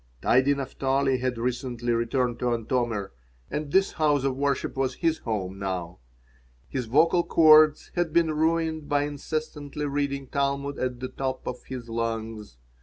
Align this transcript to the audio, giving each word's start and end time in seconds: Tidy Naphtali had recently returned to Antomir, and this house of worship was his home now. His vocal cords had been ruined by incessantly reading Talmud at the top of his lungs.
Tidy 0.23 0.55
Naphtali 0.55 1.19
had 1.19 1.37
recently 1.37 1.93
returned 1.93 2.39
to 2.39 2.51
Antomir, 2.51 3.11
and 3.51 3.71
this 3.71 3.91
house 3.91 4.23
of 4.23 4.35
worship 4.35 4.75
was 4.75 4.95
his 4.95 5.19
home 5.19 5.59
now. 5.59 5.99
His 6.67 6.87
vocal 6.87 7.23
cords 7.23 7.91
had 7.93 8.11
been 8.11 8.31
ruined 8.33 8.89
by 8.89 9.03
incessantly 9.03 9.85
reading 9.85 10.25
Talmud 10.25 10.79
at 10.79 11.01
the 11.01 11.07
top 11.09 11.45
of 11.47 11.65
his 11.65 11.87
lungs. 11.87 12.57